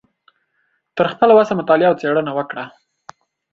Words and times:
تر 0.97 1.05
خپله 1.13 1.33
وسه 1.35 1.53
مطالعه 1.59 1.89
او 1.89 1.97
څیړنه 2.01 2.31
وکړه 2.37 2.65